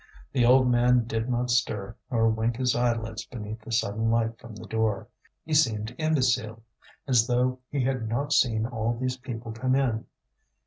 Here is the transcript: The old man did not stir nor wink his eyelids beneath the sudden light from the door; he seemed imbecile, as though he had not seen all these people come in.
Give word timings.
The 0.33 0.43
old 0.47 0.67
man 0.67 1.03
did 1.05 1.29
not 1.29 1.51
stir 1.51 1.95
nor 2.09 2.27
wink 2.27 2.55
his 2.57 2.75
eyelids 2.75 3.23
beneath 3.23 3.61
the 3.61 3.71
sudden 3.71 4.09
light 4.09 4.35
from 4.39 4.55
the 4.55 4.65
door; 4.65 5.07
he 5.45 5.53
seemed 5.53 5.93
imbecile, 5.99 6.63
as 7.07 7.27
though 7.27 7.59
he 7.69 7.83
had 7.83 8.09
not 8.09 8.33
seen 8.33 8.65
all 8.65 8.97
these 8.97 9.17
people 9.17 9.51
come 9.51 9.75
in. 9.75 10.05